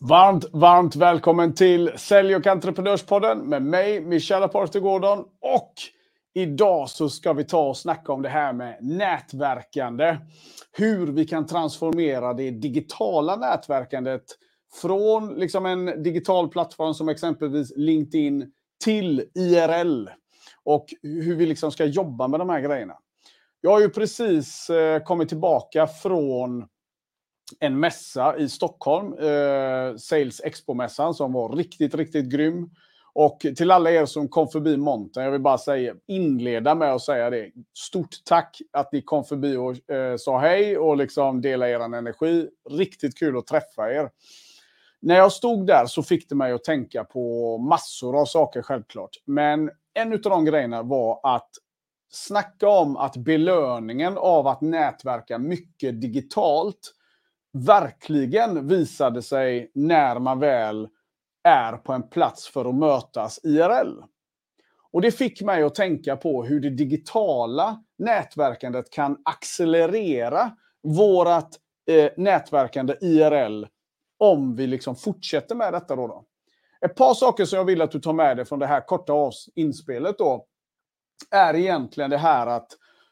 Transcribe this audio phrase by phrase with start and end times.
[0.00, 5.18] Varmt, varmt välkommen till Sälj och entreprenörspodden med mig, Michel Aparte Gordon.
[5.40, 5.72] Och
[6.34, 10.16] idag så ska vi ta och snacka om det här med nätverkande.
[10.72, 14.24] Hur vi kan transformera det digitala nätverkandet
[14.80, 18.52] från liksom en digital plattform som exempelvis LinkedIn
[18.84, 20.08] till IRL.
[20.64, 22.94] Och hur vi liksom ska jobba med de här grejerna.
[23.60, 26.64] Jag har ju precis eh, kommit tillbaka från
[27.60, 32.70] en mässa i Stockholm, eh, Sales Expo-mässan, som var riktigt, riktigt grym.
[33.12, 37.02] Och till alla er som kom förbi montern, jag vill bara säga, inleda med att
[37.02, 37.50] säga det.
[37.78, 42.48] Stort tack att ni kom förbi och eh, sa hej och liksom delade er energi.
[42.70, 44.10] Riktigt kul att träffa er.
[45.00, 49.10] När jag stod där så fick det mig att tänka på massor av saker självklart.
[49.24, 51.50] Men en av de grejerna var att
[52.12, 56.94] snacka om att belöningen av att nätverka mycket digitalt
[57.54, 60.88] verkligen visade sig när man väl
[61.44, 64.02] är på en plats för att mötas IRL.
[64.92, 70.50] Och det fick mig att tänka på hur det digitala nätverkandet kan accelerera
[70.82, 71.48] vårt
[71.90, 73.66] eh, nätverkande IRL
[74.18, 75.96] om vi liksom fortsätter med detta.
[75.96, 76.24] Då, då.
[76.80, 79.30] Ett par saker som jag vill att du tar med dig från det här korta
[79.54, 80.46] inspelet då,
[81.30, 82.68] är egentligen det här att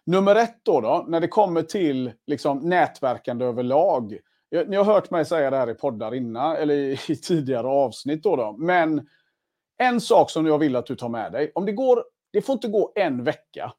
[0.07, 4.19] nummer ett då, då när det kommer till liksom nätverkande överlag,
[4.67, 6.75] ni har hört mig säga det här i poddar innan, eller
[7.11, 8.23] i tidigare avsnitt.
[8.23, 9.09] Då, då Men
[9.79, 11.53] en sak som jag vill att du tar med dig.
[11.55, 13.73] Om det, går, det får inte gå en vecka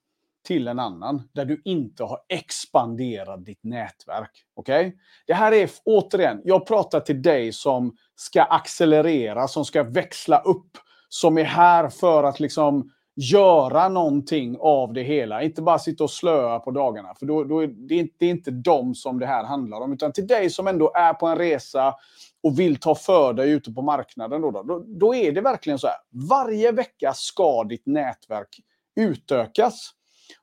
[0.43, 4.45] till en annan där du inte har expanderat ditt nätverk.
[4.53, 4.87] Okej?
[4.87, 4.99] Okay?
[5.27, 10.77] Det här är återigen, jag pratar till dig som ska accelerera, som ska växla upp,
[11.09, 15.43] som är här för att liksom göra någonting av det hela.
[15.43, 17.15] Inte bara sitta och slöa på dagarna.
[17.19, 19.93] För då, då är det, inte, det är inte dem som det här handlar om.
[19.93, 21.95] Utan till dig som ändå är på en resa
[22.43, 24.41] och vill ta för dig ute på marknaden.
[24.41, 25.97] Då, då, då är det verkligen så här.
[26.29, 28.59] Varje vecka ska ditt nätverk
[28.95, 29.91] utökas.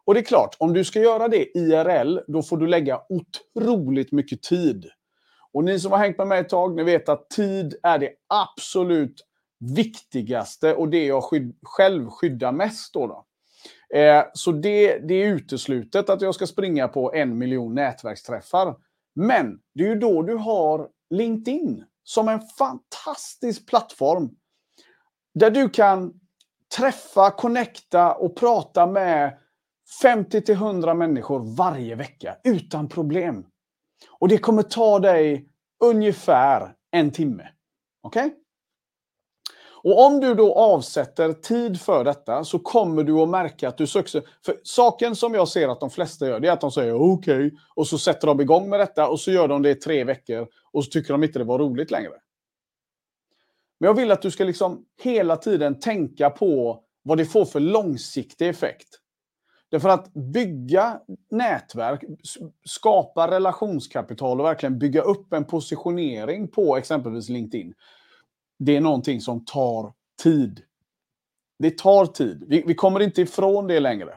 [0.05, 4.13] Och det är klart, om du ska göra det IRL, då får du lägga otroligt
[4.13, 4.87] mycket tid.
[5.53, 8.11] Och ni som har hängt med mig ett tag, ni vet att tid är det
[8.29, 9.27] absolut
[9.61, 12.95] viktigaste och det jag skydd, själv skyddar mest.
[12.95, 13.25] Då, då.
[13.99, 18.77] Eh, så det, det är uteslutet att jag ska springa på en miljon nätverksträffar.
[19.15, 24.31] Men det är ju då du har LinkedIn som en fantastisk plattform.
[25.35, 26.21] Där du kan
[26.77, 29.39] träffa, connecta och prata med
[30.03, 33.47] 50 100 människor varje vecka utan problem.
[34.19, 35.49] Och det kommer ta dig
[35.85, 37.49] ungefär en timme.
[38.03, 38.27] Okej?
[38.27, 38.40] Okay?
[39.83, 43.87] Och om du då avsätter tid för detta så kommer du att märka att du
[43.87, 44.23] söker...
[44.45, 47.47] För saken som jag ser att de flesta gör, det är att de säger okej,
[47.47, 50.05] okay, och så sätter de igång med detta och så gör de det i tre
[50.05, 52.13] veckor och så tycker de inte det var roligt längre.
[53.81, 57.61] Men jag vill att du ska liksom hela tiden tänka på vad det får för
[57.61, 58.89] långsiktig effekt.
[59.71, 62.05] Därför att bygga nätverk,
[62.65, 67.75] skapa relationskapital och verkligen bygga upp en positionering på exempelvis LinkedIn
[68.61, 70.61] det är någonting som tar tid.
[71.59, 72.45] Det tar tid.
[72.49, 74.17] Vi, vi kommer inte ifrån det längre.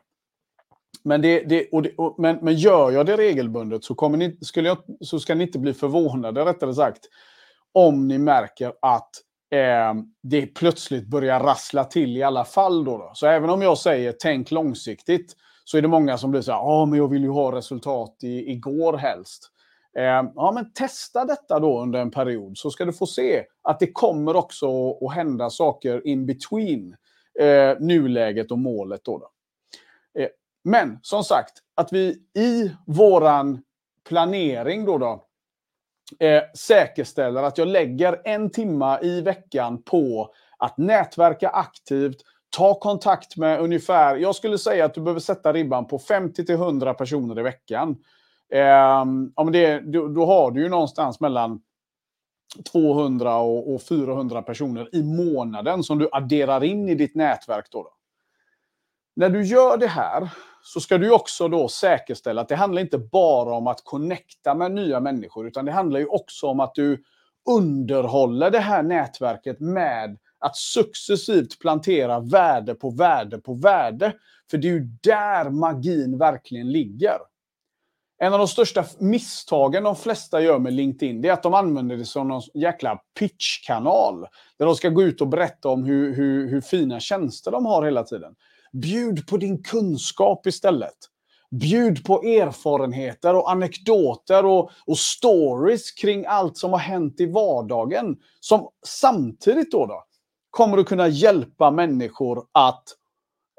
[1.04, 4.38] Men, det, det, och det, och, men, men gör jag det regelbundet så, kommer ni,
[4.42, 7.06] skulle jag, så ska ni inte bli förvånade, rättare sagt,
[7.72, 9.10] om ni märker att
[9.52, 9.94] eh,
[10.24, 12.86] det plötsligt börjar rassla till i alla fall.
[12.86, 13.12] Då, då.
[13.14, 16.60] Så även om jag säger tänk långsiktigt, så är det många som blir så här,
[16.60, 19.53] ja, men jag vill ju ha resultat i, igår helst.
[19.98, 23.80] Ehm, ja, men testa detta då under en period så ska du få se att
[23.80, 26.96] det kommer också att hända saker in between
[27.40, 29.02] eh, nuläget och målet.
[29.04, 29.30] Då, då.
[30.22, 30.30] Eh,
[30.64, 33.62] men som sagt, att vi i våran
[34.08, 35.24] planering då, då
[36.20, 42.18] eh, säkerställer att jag lägger en timma i veckan på att nätverka aktivt,
[42.50, 47.40] ta kontakt med ungefär, jag skulle säga att du behöver sätta ribban på 50-100 personer
[47.40, 47.98] i veckan.
[48.54, 51.62] Eh, ja, men det, då, då, har du ju någonstans mellan
[52.72, 57.66] 200 och, och 400 personer i månaden som du adderar in i ditt nätverk.
[57.72, 57.94] Då, då.
[59.16, 60.30] När du gör det här
[60.64, 64.72] så ska du också då säkerställa att det handlar inte bara om att connecta med
[64.72, 67.04] nya människor, utan det handlar ju också om att du
[67.50, 74.14] underhåller det här nätverket med att successivt plantera värde på värde på värde.
[74.52, 77.18] För det är ju där magin verkligen ligger.
[78.24, 81.98] En av de största misstagen de flesta gör med LinkedIn, det är att de använder
[81.98, 84.28] det som någon jäkla pitchkanal.
[84.60, 87.86] Där de ska gå ut och berätta om hur, hur, hur fina tjänster de har
[87.86, 88.36] hela tiden.
[88.74, 90.96] Bjud på din kunskap istället.
[91.52, 98.16] Bjud på erfarenheter och anekdoter och, och stories kring allt som har hänt i vardagen.
[98.40, 100.04] Som samtidigt då, då
[100.50, 102.84] kommer att kunna hjälpa människor att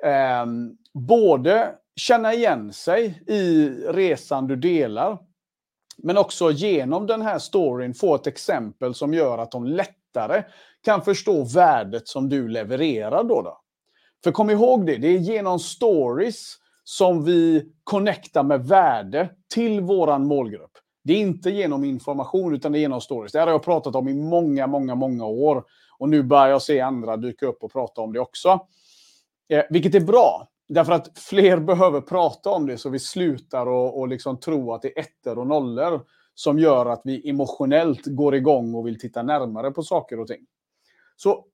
[0.04, 0.46] eh,
[0.94, 5.18] både känna igen sig i resan du delar,
[5.96, 10.42] men också genom den här storyn få ett exempel som gör att de lättare
[10.84, 13.24] kan förstå värdet som du levererar.
[13.24, 13.60] Då, då.
[14.24, 20.26] För kom ihåg det, det är genom stories som vi connectar med värde till våran
[20.26, 20.70] målgrupp.
[21.04, 23.32] Det är inte genom information utan det är genom stories.
[23.32, 25.64] Det här har jag pratat om i många, många, många år.
[25.98, 28.66] Och nu börjar jag se andra dyka upp och prata om det också.
[29.48, 30.48] Eh, vilket är bra.
[30.68, 34.82] Därför att fler behöver prata om det så vi slutar och, och liksom tro att
[34.82, 36.02] det är ettor och nollor
[36.34, 40.46] som gör att vi emotionellt går igång och vill titta närmare på saker och ting.
[41.16, 41.44] Så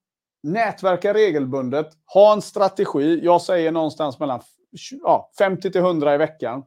[0.43, 3.19] nätverka regelbundet, ha en strategi.
[3.23, 4.41] Jag säger någonstans mellan
[5.03, 6.63] ja, 50 till 100 i veckan.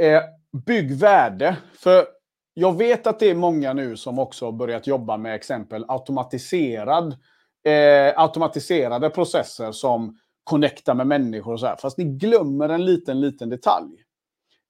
[0.00, 0.22] Eh,
[0.66, 1.56] bygg värde.
[1.74, 2.06] För
[2.54, 7.16] jag vet att det är många nu som också har börjat jobba med exempel automatiserad,
[7.64, 10.18] eh, automatiserade processer som
[10.50, 11.76] connecta med människor och så här.
[11.76, 14.04] Fast ni glömmer en liten, liten detalj.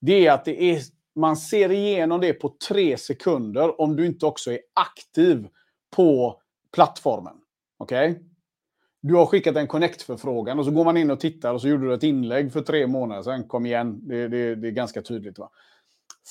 [0.01, 0.81] Det är att det är,
[1.15, 5.49] man ser igenom det på tre sekunder om du inte också är aktiv
[5.97, 6.41] på
[6.75, 7.35] plattformen.
[7.79, 8.11] Okej?
[8.11, 8.23] Okay?
[9.03, 11.87] Du har skickat en Connect-förfrågan och så går man in och tittar och så gjorde
[11.87, 13.49] du ett inlägg för tre månader sedan.
[13.49, 15.39] Kom igen, det, det, det är ganska tydligt.
[15.39, 15.51] Va?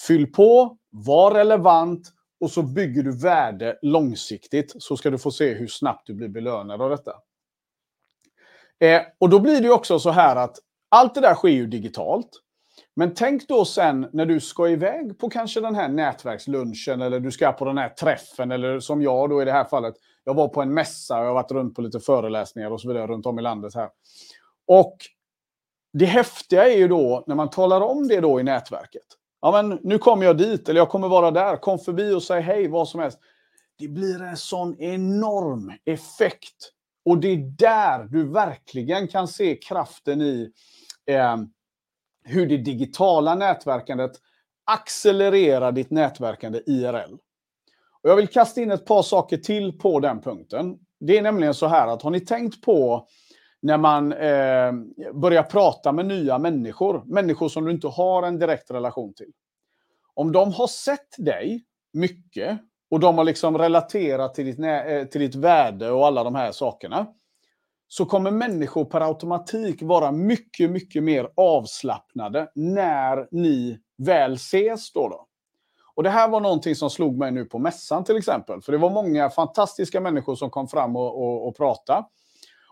[0.08, 2.08] Fyll på, var relevant
[2.40, 4.76] och så bygger du värde långsiktigt.
[4.78, 7.12] Så ska du få se hur snabbt du blir belönad av detta.
[8.80, 10.58] Eh, och då blir det också så här att
[10.90, 12.30] allt det där sker ju digitalt.
[12.96, 17.32] Men tänk då sen när du ska iväg på kanske den här nätverkslunchen eller du
[17.32, 19.96] ska på den här träffen eller som jag då i det här fallet.
[20.24, 22.88] Jag var på en mässa och jag har varit runt på lite föreläsningar och så
[22.88, 23.90] vidare runt om i landet här.
[24.68, 24.98] Och
[25.94, 29.06] det häftiga är ju då när man talar om det då i nätverket.
[29.42, 31.58] Ja, men nu kommer jag dit eller jag kommer vara där.
[31.58, 33.20] Kom förbi och säg hej, vad som helst.
[33.78, 36.74] Det blir en sån enorm effekt.
[37.10, 40.52] Och det är där du verkligen kan se kraften i
[41.06, 41.38] eh,
[42.24, 44.12] hur det digitala nätverkandet
[44.66, 47.14] accelererar ditt nätverkande IRL.
[48.02, 50.80] Och jag vill kasta in ett par saker till på den punkten.
[51.00, 53.08] Det är nämligen så här att har ni tänkt på
[53.62, 54.74] när man eh,
[55.14, 59.32] börjar prata med nya människor, människor som du inte har en direkt relation till.
[60.14, 62.60] Om de har sett dig mycket
[62.92, 66.52] och de har liksom relaterat till ditt, eh, till ditt värde och alla de här
[66.52, 67.08] sakerna,
[67.88, 74.94] så kommer människor per automatik vara mycket, mycket mer avslappnade när ni väl ses.
[74.94, 75.26] Då, då.
[75.96, 78.62] Och Det här var någonting som slog mig nu på mässan till exempel.
[78.62, 82.06] För det var många fantastiska människor som kom fram och, och, och pratade.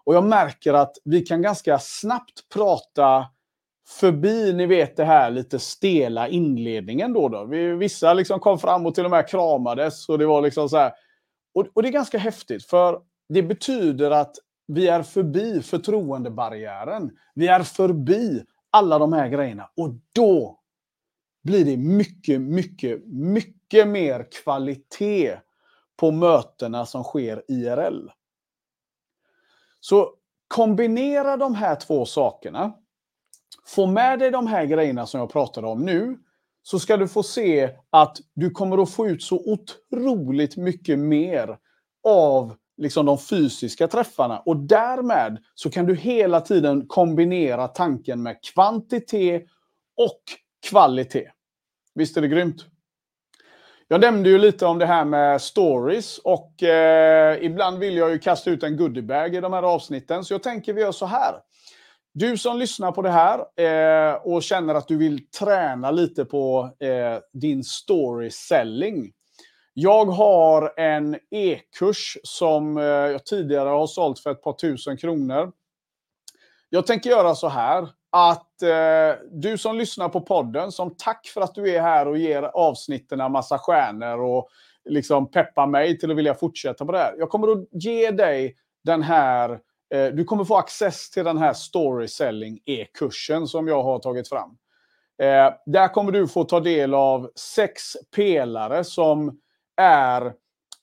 [0.03, 3.25] Och jag märker att vi kan ganska snabbt prata
[3.87, 7.29] förbi, ni vet det här lite stela inledningen då.
[7.29, 7.45] då.
[7.45, 10.09] Vi, vissa liksom kom fram och till och med kramades.
[10.09, 10.91] Och det var liksom så här.
[11.53, 14.35] Och, och det är ganska häftigt för det betyder att
[14.67, 17.11] vi är förbi förtroendebarriären.
[17.35, 19.69] Vi är förbi alla de här grejerna.
[19.77, 20.59] Och då
[21.43, 25.37] blir det mycket, mycket, mycket mer kvalitet
[25.97, 28.09] på mötena som sker IRL.
[29.79, 30.13] Så
[30.47, 32.73] kombinera de här två sakerna.
[33.67, 36.17] Få med dig de här grejerna som jag pratade om nu.
[36.63, 41.57] Så ska du få se att du kommer att få ut så otroligt mycket mer
[42.03, 44.39] av liksom de fysiska träffarna.
[44.39, 49.45] Och därmed så kan du hela tiden kombinera tanken med kvantitet
[49.97, 50.21] och
[50.69, 51.31] kvalitet.
[51.95, 52.65] Visst är det grymt?
[53.87, 58.19] Jag nämnde ju lite om det här med stories och eh, ibland vill jag ju
[58.19, 60.23] kasta ut en goodiebag i de här avsnitten.
[60.23, 61.35] Så jag tänker vi gör så här.
[62.19, 66.69] Du som lyssnar på det här eh, och känner att du vill träna lite på
[66.79, 69.11] eh, din story selling.
[69.73, 75.51] Jag har en e-kurs som eh, jag tidigare har sålt för ett par tusen kronor.
[76.69, 81.41] Jag tänker göra så här att eh, du som lyssnar på podden, som tack för
[81.41, 84.49] att du är här och ger avsnitten en massa stjärnor och
[84.89, 87.15] liksom peppar mig till att vilja fortsätta på det här.
[87.17, 89.57] Jag kommer att ge dig den här, eh,
[89.93, 94.29] Eh, du kommer få access till den här story selling e-kursen som jag har tagit
[94.29, 94.57] fram.
[95.21, 97.83] Eh, där kommer du få ta del av sex
[98.15, 99.39] pelare som
[99.77, 100.33] är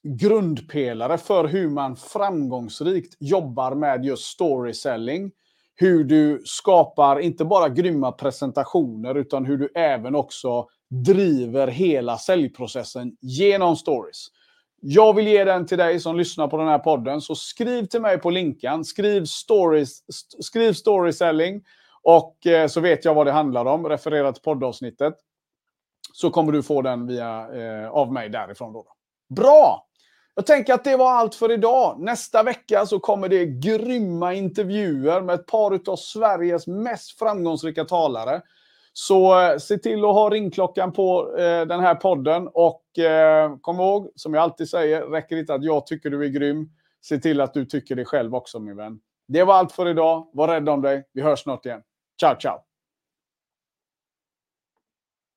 [0.03, 5.33] grundpelare för hur man framgångsrikt jobbar med just storyselling.
[5.77, 13.17] Hur du skapar inte bara grymma presentationer utan hur du även också driver hela säljprocessen
[13.21, 14.27] genom stories.
[14.87, 18.00] Jag vill ge den till dig som lyssnar på den här podden, så skriv till
[18.00, 18.85] mig på länken.
[18.85, 20.03] Skriv, stories,
[20.41, 21.64] skriv storyselling
[22.03, 25.14] Och eh, så vet jag vad det handlar om, referera till poddavsnittet.
[26.12, 28.73] Så kommer du få den via, eh, av mig därifrån.
[28.73, 28.87] Då.
[29.37, 29.87] Bra!
[30.35, 32.00] Jag tänker att det var allt för idag.
[32.00, 38.43] Nästa vecka så kommer det grymma intervjuer med ett par av Sveriges mest framgångsrika talare.
[38.97, 43.81] Så eh, se till att ha ringklockan på eh, den här podden och eh, kom
[43.81, 46.71] ihåg, som jag alltid säger, räcker inte att jag tycker du är grym.
[47.01, 48.99] Se till att du tycker det själv också min vän.
[49.29, 50.31] Det var allt för idag.
[50.33, 51.05] Var rädd om dig.
[51.13, 51.83] Vi hörs snart igen.
[52.21, 52.74] Ciao, ciao!